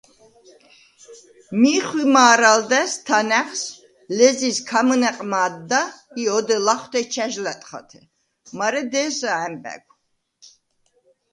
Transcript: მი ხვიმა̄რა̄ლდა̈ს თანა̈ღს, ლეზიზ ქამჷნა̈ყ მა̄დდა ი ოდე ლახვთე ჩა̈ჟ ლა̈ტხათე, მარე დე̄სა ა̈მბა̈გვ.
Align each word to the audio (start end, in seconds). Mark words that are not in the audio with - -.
მი 1.61 1.75
ხვიმა̄რა̄ლდა̈ს 1.87 2.93
თანა̈ღს, 3.05 3.63
ლეზიზ 4.17 4.57
ქამჷნა̈ყ 4.69 5.17
მა̄დდა 5.31 5.81
ი 6.21 6.23
ოდე 6.37 6.57
ლახვთე 6.65 7.01
ჩა̈ჟ 7.13 7.33
ლა̈ტხათე, 7.45 8.01
მარე 8.57 8.81
დე̄სა 8.91 9.31
ა̈მბა̈გვ. 9.45 9.91